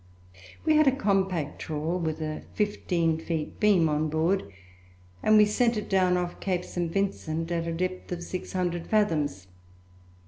We 0.65 0.77
had 0.77 0.87
a 0.87 0.95
compact 0.95 1.61
trawl, 1.61 1.99
with 1.99 2.21
a 2.21 2.41
15 2.55 3.19
feet 3.19 3.59
beam, 3.59 3.87
on 3.87 4.09
board, 4.09 4.51
and 5.21 5.37
we 5.37 5.45
sent 5.45 5.77
it 5.77 5.91
down 5.91 6.17
off 6.17 6.39
Cape 6.39 6.65
St. 6.65 6.91
Vincent 6.91 7.51
at 7.51 7.67
a 7.67 7.71
depth 7.71 8.11
of 8.11 8.23
600 8.23 8.87
fathoms. 8.87 9.45